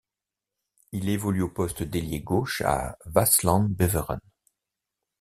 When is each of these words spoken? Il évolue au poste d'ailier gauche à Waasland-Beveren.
Il 0.93 1.09
évolue 1.09 1.43
au 1.43 1.49
poste 1.49 1.83
d'ailier 1.83 2.21
gauche 2.21 2.61
à 2.61 2.97
Waasland-Beveren. 3.13 4.19